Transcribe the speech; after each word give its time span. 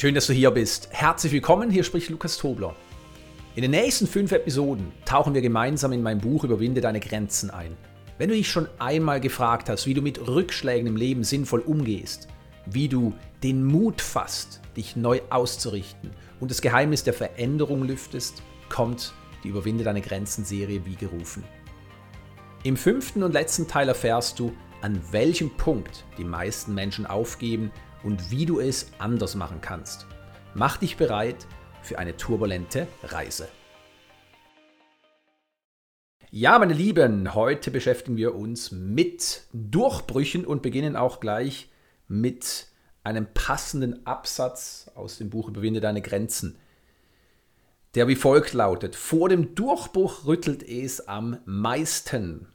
Schön, 0.00 0.14
dass 0.14 0.28
du 0.28 0.32
hier 0.32 0.52
bist. 0.52 0.90
Herzlich 0.92 1.32
willkommen, 1.32 1.70
hier 1.70 1.82
spricht 1.82 2.08
Lukas 2.08 2.38
Tobler. 2.38 2.76
In 3.56 3.62
den 3.62 3.72
nächsten 3.72 4.06
fünf 4.06 4.30
Episoden 4.30 4.92
tauchen 5.04 5.34
wir 5.34 5.40
gemeinsam 5.40 5.90
in 5.90 6.04
mein 6.04 6.18
Buch 6.18 6.44
Überwinde 6.44 6.80
deine 6.80 7.00
Grenzen 7.00 7.50
ein. 7.50 7.76
Wenn 8.16 8.28
du 8.28 8.36
dich 8.36 8.48
schon 8.48 8.68
einmal 8.78 9.20
gefragt 9.20 9.68
hast, 9.68 9.88
wie 9.88 9.94
du 9.94 10.00
mit 10.00 10.28
Rückschlägen 10.28 10.86
im 10.86 10.94
Leben 10.94 11.24
sinnvoll 11.24 11.58
umgehst, 11.58 12.28
wie 12.66 12.86
du 12.86 13.12
den 13.42 13.64
Mut 13.64 14.00
fasst, 14.00 14.60
dich 14.76 14.94
neu 14.94 15.20
auszurichten 15.30 16.12
und 16.38 16.52
das 16.52 16.62
Geheimnis 16.62 17.02
der 17.02 17.14
Veränderung 17.14 17.82
lüftest, 17.82 18.40
kommt 18.68 19.14
die 19.42 19.48
Überwinde 19.48 19.82
deine 19.82 20.00
Grenzen 20.00 20.44
Serie 20.44 20.86
wie 20.86 20.94
gerufen. 20.94 21.42
Im 22.62 22.76
fünften 22.76 23.24
und 23.24 23.32
letzten 23.32 23.66
Teil 23.66 23.88
erfährst 23.88 24.38
du, 24.38 24.52
an 24.80 25.00
welchem 25.10 25.50
Punkt 25.56 26.04
die 26.18 26.24
meisten 26.24 26.72
Menschen 26.72 27.04
aufgeben 27.04 27.72
und 28.02 28.30
wie 28.30 28.46
du 28.46 28.60
es 28.60 28.90
anders 28.98 29.34
machen 29.34 29.60
kannst. 29.60 30.06
Mach 30.54 30.76
dich 30.76 30.96
bereit 30.96 31.46
für 31.82 31.98
eine 31.98 32.16
turbulente 32.16 32.86
Reise. 33.02 33.48
Ja, 36.30 36.58
meine 36.58 36.74
Lieben, 36.74 37.34
heute 37.34 37.70
beschäftigen 37.70 38.18
wir 38.18 38.34
uns 38.34 38.70
mit 38.70 39.44
Durchbrüchen 39.54 40.44
und 40.44 40.60
beginnen 40.60 40.94
auch 40.94 41.20
gleich 41.20 41.70
mit 42.06 42.66
einem 43.02 43.26
passenden 43.32 44.04
Absatz 44.06 44.90
aus 44.94 45.16
dem 45.16 45.30
Buch 45.30 45.48
Überwinde 45.48 45.80
deine 45.80 46.02
Grenzen, 46.02 46.58
der 47.94 48.08
wie 48.08 48.16
folgt 48.16 48.52
lautet, 48.52 48.94
vor 48.94 49.30
dem 49.30 49.54
Durchbruch 49.54 50.26
rüttelt 50.26 50.62
es 50.62 51.08
am 51.08 51.38
meisten. 51.46 52.48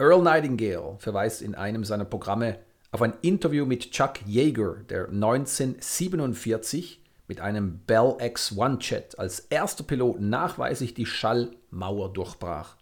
Earl 0.00 0.22
Nightingale 0.22 0.96
verweist 0.98 1.40
in 1.40 1.54
einem 1.54 1.84
seiner 1.84 2.04
Programme 2.04 2.58
auf 2.94 3.02
ein 3.02 3.14
Interview 3.22 3.66
mit 3.66 3.90
Chuck 3.90 4.20
Yeager, 4.24 4.76
der 4.88 5.08
1947 5.08 7.02
mit 7.26 7.40
einem 7.40 7.80
Bell 7.80 8.14
X-1 8.20 8.88
Jet 8.88 9.18
als 9.18 9.40
erster 9.40 9.82
Pilot 9.82 10.20
nachweislich 10.20 10.94
die 10.94 11.04
Schallmauer 11.04 12.12
durchbrach. 12.12 12.76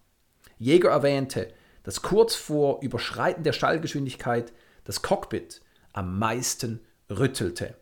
Yeager 0.59 0.91
erwähnte, 0.91 1.49
dass 1.83 2.03
kurz 2.03 2.35
vor 2.35 2.83
Überschreiten 2.83 3.43
der 3.43 3.55
Schallgeschwindigkeit 3.55 4.53
das 4.85 5.01
Cockpit 5.01 5.63
am 5.95 6.19
meisten 6.19 6.81
rüttelte. 7.09 7.75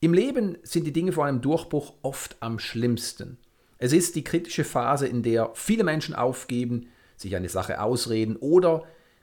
Im 0.00 0.14
Leben 0.14 0.58
sind 0.64 0.88
die 0.88 0.92
Dinge 0.92 1.12
vor 1.12 1.26
einem 1.26 1.40
Durchbruch 1.40 1.94
oft 2.02 2.34
am 2.40 2.58
schlimmsten. 2.58 3.38
Es 3.78 3.92
ist 3.92 4.16
die 4.16 4.24
kritische 4.24 4.64
Phase, 4.64 5.06
in 5.06 5.22
der 5.22 5.52
viele 5.54 5.84
Menschen 5.84 6.16
aufgeben, 6.16 6.88
sich 7.16 7.36
eine 7.36 7.48
Sache 7.48 7.80
ausreden 7.80 8.34
oder 8.34 8.82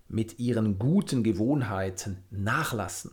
mit 0.09 0.39
ihren 0.39 0.79
guten 0.79 1.23
Gewohnheiten 1.23 2.23
nachlassen. 2.31 3.11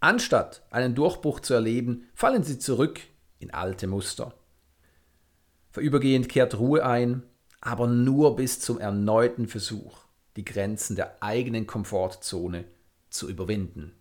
Anstatt 0.00 0.62
einen 0.70 0.94
Durchbruch 0.94 1.40
zu 1.40 1.54
erleben, 1.54 2.08
fallen 2.14 2.42
sie 2.42 2.58
zurück 2.58 3.00
in 3.38 3.54
alte 3.54 3.86
Muster. 3.86 4.34
Vorübergehend 5.70 6.28
kehrt 6.28 6.58
Ruhe 6.58 6.84
ein, 6.84 7.22
aber 7.60 7.86
nur 7.86 8.36
bis 8.36 8.60
zum 8.60 8.78
erneuten 8.80 9.46
Versuch, 9.46 9.98
die 10.36 10.44
Grenzen 10.44 10.96
der 10.96 11.22
eigenen 11.22 11.66
Komfortzone 11.66 12.64
zu 13.08 13.30
überwinden. 13.30 13.92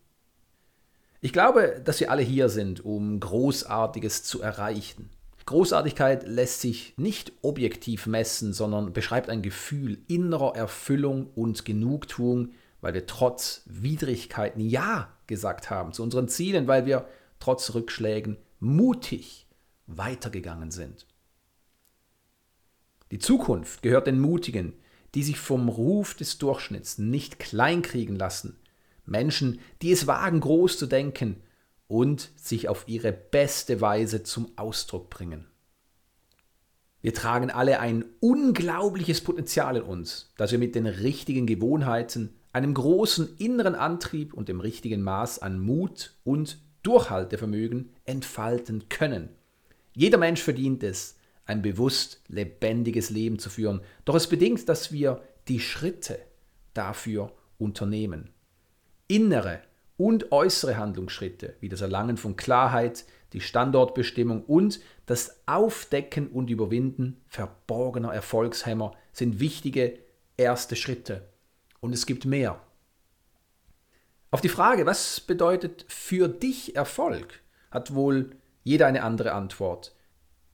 Ich 1.22 1.34
glaube, 1.34 1.80
dass 1.86 2.00
wir 2.00 2.10
alle 2.10 2.24
hier 2.24 2.50
sind, 2.50 2.84
um 2.84 3.20
Großartiges 3.20 4.24
zu 4.24 4.42
erreichen. 4.42 5.12
Großartigkeit 5.52 6.28
lässt 6.28 6.62
sich 6.62 6.94
nicht 6.98 7.32
objektiv 7.42 8.08
messen, 8.08 8.54
sondern 8.54 8.94
beschreibt 8.94 9.30
ein 9.30 9.42
Gefühl 9.42 10.00
innerer 10.08 10.56
Erfüllung 10.56 11.28
und 11.36 11.66
Genugtuung, 11.66 12.50
weil 12.82 12.94
wir 12.94 13.06
trotz 13.06 13.62
Widrigkeiten 13.66 14.62
Ja 14.62 15.12
gesagt 15.28 15.70
haben 15.70 15.94
zu 15.94 16.04
unseren 16.04 16.28
Zielen, 16.28 16.68
weil 16.68 16.86
wir 16.86 17.06
trotz 17.40 17.74
Rückschlägen 17.74 18.38
mutig 18.60 19.48
weitergegangen 19.88 20.72
sind. 20.72 21.06
Die 23.12 23.20
Zukunft 23.20 23.82
gehört 23.82 24.08
den 24.08 24.20
Mutigen, 24.20 24.74
die 25.16 25.24
sich 25.24 25.38
vom 25.38 25.68
Ruf 25.68 26.16
des 26.16 26.38
Durchschnitts 26.38 26.98
nicht 26.98 27.40
kleinkriegen 27.40 28.16
lassen, 28.16 28.58
Menschen, 29.06 29.60
die 29.82 29.92
es 29.92 30.08
wagen, 30.08 30.40
groß 30.40 30.78
zu 30.78 30.88
denken 30.88 31.44
und 31.92 32.30
sich 32.38 32.70
auf 32.70 32.86
ihre 32.88 33.12
beste 33.12 33.82
Weise 33.82 34.24
zum 34.24 34.50
Ausdruck 34.56 35.10
bringen. 35.10 35.46
Wir 37.02 37.14
tragen 37.14 37.52
alle 37.52 37.82
ein 37.82 38.06
unglaubliches 38.22 39.20
Potenzial 39.20 39.76
in 39.76 39.84
uns, 39.84 40.32
das 40.38 40.54
wir 40.54 40.58
mit 40.60 40.74
den 40.74 40.86
richtigen 40.86 41.46
Gewohnheiten, 41.46 42.34
einem 42.54 42.74
großen 42.74 43.36
inneren 43.40 43.76
Antrieb 43.76 44.34
und 44.34 44.48
dem 44.48 44.62
richtigen 44.62 45.02
Maß 45.02 45.40
an 45.40 45.60
Mut 45.60 46.14
und 46.24 46.60
Durchhaltevermögen 46.84 47.90
entfalten 48.06 48.88
können. 48.88 49.28
Jeder 49.94 50.18
Mensch 50.18 50.42
verdient 50.42 50.84
es, 50.84 51.18
ein 51.44 51.62
bewusst 51.62 52.22
lebendiges 52.30 53.10
Leben 53.10 53.38
zu 53.38 53.50
führen, 53.50 53.82
doch 54.06 54.16
es 54.16 54.28
bedingt, 54.28 54.70
dass 54.70 54.94
wir 54.94 55.22
die 55.50 55.60
Schritte 55.60 56.20
dafür 56.74 57.34
unternehmen 57.58 58.30
innere 59.12 59.60
und 60.02 60.32
äußere 60.32 60.78
Handlungsschritte, 60.78 61.56
wie 61.60 61.70
das 61.70 61.82
Erlangen 61.82 62.18
von 62.18 62.36
Klarheit, 62.36 63.06
die 63.34 63.40
Standortbestimmung 63.40 64.44
und 64.46 64.80
das 65.06 65.44
Aufdecken 65.46 66.28
und 66.30 66.50
Überwinden 66.50 67.22
verborgener 67.28 68.12
Erfolgshämmer 68.12 68.96
sind 69.14 69.40
wichtige 69.40 70.00
erste 70.38 70.76
Schritte. 70.76 71.30
Und 71.82 71.94
es 71.94 72.08
gibt 72.08 72.26
mehr. 72.26 72.60
Auf 74.32 74.42
die 74.42 74.50
Frage, 74.50 74.88
was 74.88 75.20
bedeutet 75.20 75.86
für 75.88 76.28
dich 76.28 76.76
Erfolg, 76.76 77.40
hat 77.70 77.94
wohl 77.94 78.32
jeder 78.64 78.88
eine 78.88 79.04
andere 79.04 79.34
Antwort. 79.34 79.94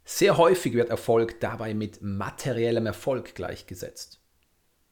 Sehr 0.04 0.36
häufig 0.36 0.74
wird 0.74 0.90
Erfolg 0.90 1.40
dabei 1.40 1.74
mit 1.74 2.02
materiellem 2.02 2.86
Erfolg 2.86 3.34
gleichgesetzt. 3.34 4.20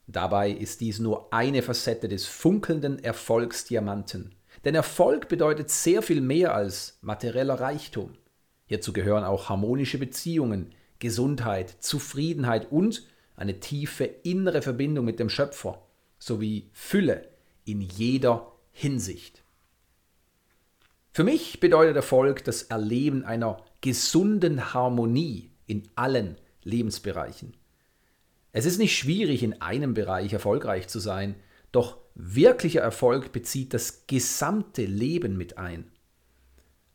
Dabei 0.07 0.51
ist 0.51 0.81
dies 0.81 0.99
nur 0.99 1.33
eine 1.33 1.61
Facette 1.61 2.07
des 2.07 2.25
funkelnden 2.25 3.03
Erfolgsdiamanten. 3.03 4.34
Denn 4.65 4.75
Erfolg 4.75 5.27
bedeutet 5.27 5.69
sehr 5.69 6.01
viel 6.01 6.21
mehr 6.21 6.55
als 6.55 6.97
materieller 7.01 7.59
Reichtum. 7.59 8.17
Hierzu 8.65 8.93
gehören 8.93 9.23
auch 9.23 9.47
harmonische 9.47 9.99
Beziehungen, 9.99 10.73
Gesundheit, 10.97 11.69
Zufriedenheit 11.83 12.71
und 12.71 13.07
eine 13.35 13.59
tiefe 13.59 14.05
innere 14.05 14.63
Verbindung 14.63 15.05
mit 15.05 15.19
dem 15.19 15.29
Schöpfer 15.29 15.85
sowie 16.17 16.69
Fülle 16.73 17.29
in 17.63 17.81
jeder 17.81 18.51
Hinsicht. 18.71 19.43
Für 21.11 21.23
mich 21.23 21.59
bedeutet 21.59 21.95
Erfolg 21.95 22.43
das 22.43 22.63
Erleben 22.63 23.23
einer 23.23 23.63
gesunden 23.81 24.73
Harmonie 24.73 25.51
in 25.67 25.83
allen 25.95 26.37
Lebensbereichen. 26.63 27.55
Es 28.51 28.65
ist 28.65 28.79
nicht 28.79 28.97
schwierig, 28.97 29.43
in 29.43 29.61
einem 29.61 29.93
Bereich 29.93 30.33
erfolgreich 30.33 30.87
zu 30.87 30.99
sein, 30.99 31.35
doch 31.71 31.97
wirklicher 32.15 32.81
Erfolg 32.81 33.31
bezieht 33.31 33.73
das 33.73 34.07
gesamte 34.07 34.85
Leben 34.85 35.37
mit 35.37 35.57
ein. 35.57 35.91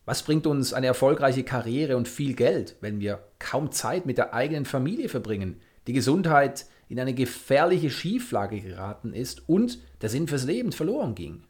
Was 0.05 0.23
bringt 0.23 0.47
uns 0.47 0.73
eine 0.73 0.87
erfolgreiche 0.87 1.43
Karriere 1.43 1.95
und 1.95 2.07
viel 2.07 2.33
Geld, 2.33 2.75
wenn 2.81 2.99
wir 2.99 3.23
kaum 3.39 3.71
Zeit 3.71 4.05
mit 4.05 4.17
der 4.17 4.33
eigenen 4.33 4.65
Familie 4.65 5.09
verbringen, 5.09 5.61
die 5.87 5.93
Gesundheit 5.93 6.65
in 6.89 6.99
eine 6.99 7.13
gefährliche 7.13 7.89
Schieflage 7.89 8.59
geraten 8.59 9.13
ist 9.13 9.47
und 9.47 9.79
der 10.01 10.09
Sinn 10.09 10.27
fürs 10.27 10.43
Leben 10.43 10.71
verloren 10.71 11.15
ging? 11.15 11.43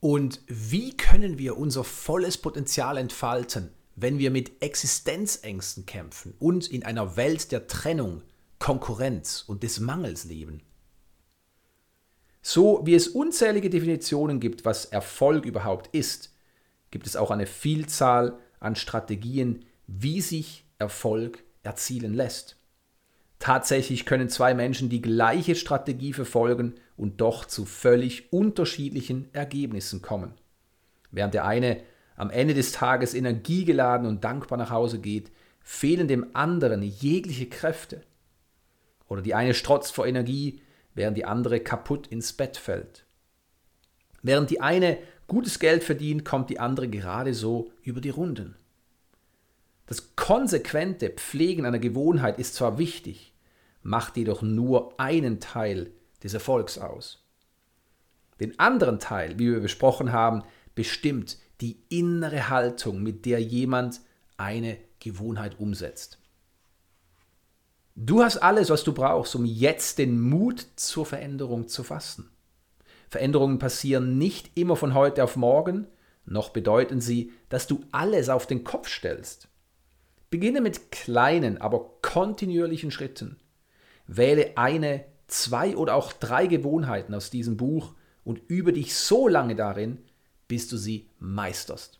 Und 0.00 0.40
wie 0.46 0.96
können 0.96 1.38
wir 1.38 1.56
unser 1.56 1.84
volles 1.84 2.36
Potenzial 2.36 2.98
entfalten, 2.98 3.70
wenn 3.94 4.18
wir 4.18 4.30
mit 4.30 4.62
Existenzängsten 4.62 5.86
kämpfen 5.86 6.34
und 6.38 6.70
in 6.70 6.84
einer 6.84 7.16
Welt 7.16 7.50
der 7.50 7.66
Trennung 7.66 8.22
Konkurrenz 8.58 9.44
und 9.46 9.62
des 9.62 9.80
Mangels 9.80 10.24
leben. 10.24 10.62
So 12.48 12.80
wie 12.84 12.94
es 12.94 13.08
unzählige 13.08 13.70
Definitionen 13.70 14.38
gibt, 14.38 14.64
was 14.64 14.84
Erfolg 14.84 15.46
überhaupt 15.46 15.92
ist, 15.92 16.32
gibt 16.92 17.08
es 17.08 17.16
auch 17.16 17.32
eine 17.32 17.44
Vielzahl 17.44 18.38
an 18.60 18.76
Strategien, 18.76 19.64
wie 19.88 20.20
sich 20.20 20.64
Erfolg 20.78 21.42
erzielen 21.64 22.14
lässt. 22.14 22.56
Tatsächlich 23.40 24.06
können 24.06 24.28
zwei 24.28 24.54
Menschen 24.54 24.88
die 24.88 25.02
gleiche 25.02 25.56
Strategie 25.56 26.12
verfolgen 26.12 26.76
und 26.96 27.20
doch 27.20 27.46
zu 27.46 27.64
völlig 27.64 28.32
unterschiedlichen 28.32 29.28
Ergebnissen 29.32 30.00
kommen. 30.00 30.32
Während 31.10 31.34
der 31.34 31.46
eine 31.46 31.80
am 32.14 32.30
Ende 32.30 32.54
des 32.54 32.70
Tages 32.70 33.14
energiegeladen 33.14 34.06
und 34.06 34.22
dankbar 34.22 34.56
nach 34.56 34.70
Hause 34.70 35.00
geht, 35.00 35.32
fehlen 35.62 36.06
dem 36.06 36.28
anderen 36.34 36.84
jegliche 36.84 37.48
Kräfte. 37.48 38.02
Oder 39.08 39.22
die 39.22 39.34
eine 39.34 39.52
strotzt 39.52 39.92
vor 39.92 40.06
Energie, 40.06 40.60
während 40.96 41.16
die 41.16 41.24
andere 41.24 41.60
kaputt 41.60 42.08
ins 42.08 42.32
Bett 42.32 42.56
fällt. 42.56 43.04
Während 44.22 44.50
die 44.50 44.60
eine 44.60 44.98
gutes 45.28 45.60
Geld 45.60 45.84
verdient, 45.84 46.24
kommt 46.24 46.50
die 46.50 46.58
andere 46.58 46.88
gerade 46.88 47.34
so 47.34 47.70
über 47.82 48.00
die 48.00 48.10
Runden. 48.10 48.56
Das 49.86 50.16
konsequente 50.16 51.10
Pflegen 51.10 51.64
einer 51.64 51.78
Gewohnheit 51.78 52.40
ist 52.40 52.54
zwar 52.54 52.78
wichtig, 52.78 53.34
macht 53.82 54.16
jedoch 54.16 54.42
nur 54.42 54.98
einen 54.98 55.38
Teil 55.38 55.92
des 56.24 56.34
Erfolgs 56.34 56.78
aus. 56.78 57.24
Den 58.40 58.58
anderen 58.58 58.98
Teil, 58.98 59.38
wie 59.38 59.52
wir 59.52 59.60
besprochen 59.60 60.12
haben, 60.12 60.42
bestimmt 60.74 61.38
die 61.60 61.78
innere 61.88 62.48
Haltung, 62.48 63.02
mit 63.02 63.24
der 63.26 63.40
jemand 63.40 64.00
eine 64.36 64.76
Gewohnheit 64.98 65.60
umsetzt. 65.60 66.18
Du 67.98 68.22
hast 68.22 68.36
alles, 68.36 68.68
was 68.68 68.84
du 68.84 68.92
brauchst, 68.92 69.34
um 69.34 69.46
jetzt 69.46 69.96
den 69.96 70.20
Mut 70.20 70.66
zur 70.76 71.06
Veränderung 71.06 71.66
zu 71.66 71.82
fassen. 71.82 72.28
Veränderungen 73.08 73.58
passieren 73.58 74.18
nicht 74.18 74.50
immer 74.54 74.76
von 74.76 74.92
heute 74.92 75.24
auf 75.24 75.36
morgen, 75.36 75.86
noch 76.26 76.50
bedeuten 76.50 77.00
sie, 77.00 77.32
dass 77.48 77.66
du 77.66 77.80
alles 77.92 78.28
auf 78.28 78.46
den 78.46 78.64
Kopf 78.64 78.88
stellst. 78.88 79.48
Beginne 80.28 80.60
mit 80.60 80.92
kleinen, 80.92 81.58
aber 81.58 81.88
kontinuierlichen 82.02 82.90
Schritten. 82.90 83.38
Wähle 84.06 84.58
eine, 84.58 85.06
zwei 85.26 85.74
oder 85.74 85.94
auch 85.94 86.12
drei 86.12 86.48
Gewohnheiten 86.48 87.14
aus 87.14 87.30
diesem 87.30 87.56
Buch 87.56 87.94
und 88.24 88.42
übe 88.48 88.74
dich 88.74 88.94
so 88.94 89.26
lange 89.26 89.56
darin, 89.56 90.02
bis 90.48 90.68
du 90.68 90.76
sie 90.76 91.08
meisterst. 91.18 91.98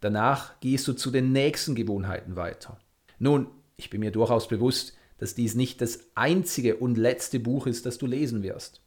Danach 0.00 0.58
gehst 0.58 0.88
du 0.88 0.94
zu 0.94 1.12
den 1.12 1.30
nächsten 1.30 1.76
Gewohnheiten 1.76 2.34
weiter. 2.34 2.78
Nun, 3.20 3.46
ich 3.76 3.90
bin 3.90 4.00
mir 4.00 4.10
durchaus 4.10 4.48
bewusst, 4.48 4.96
dass 5.18 5.34
dies 5.34 5.54
nicht 5.54 5.80
das 5.80 6.00
einzige 6.14 6.76
und 6.76 6.96
letzte 6.98 7.40
Buch 7.40 7.66
ist, 7.66 7.86
das 7.86 7.98
du 7.98 8.06
lesen 8.06 8.42
wirst. 8.42 8.80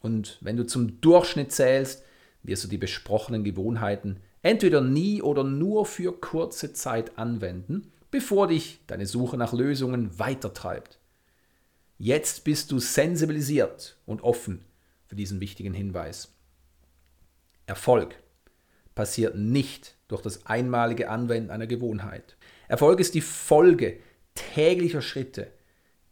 Und 0.00 0.38
wenn 0.40 0.56
du 0.56 0.66
zum 0.66 1.00
Durchschnitt 1.00 1.52
zählst, 1.52 2.04
wirst 2.42 2.64
du 2.64 2.68
die 2.68 2.78
besprochenen 2.78 3.44
Gewohnheiten 3.44 4.20
entweder 4.42 4.80
nie 4.80 5.22
oder 5.22 5.44
nur 5.44 5.86
für 5.86 6.12
kurze 6.12 6.72
Zeit 6.72 7.16
anwenden, 7.18 7.92
bevor 8.10 8.48
dich 8.48 8.80
deine 8.86 9.06
Suche 9.06 9.36
nach 9.36 9.52
Lösungen 9.52 10.18
weitertreibt. 10.18 10.98
Jetzt 11.98 12.44
bist 12.44 12.72
du 12.72 12.80
sensibilisiert 12.80 13.96
und 14.06 14.22
offen 14.22 14.64
für 15.06 15.14
diesen 15.14 15.40
wichtigen 15.40 15.72
Hinweis. 15.72 16.34
Erfolg 17.66 18.16
passiert 18.94 19.36
nicht 19.36 19.96
durch 20.08 20.22
das 20.22 20.46
einmalige 20.46 21.08
Anwenden 21.08 21.50
einer 21.50 21.66
Gewohnheit. 21.66 22.36
Erfolg 22.68 23.00
ist 23.00 23.14
die 23.14 23.20
Folge 23.20 23.98
täglicher 24.34 25.02
Schritte, 25.02 25.52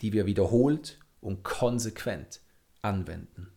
die 0.00 0.12
wir 0.12 0.26
wiederholt 0.26 0.98
und 1.20 1.42
konsequent 1.42 2.40
anwenden. 2.82 3.52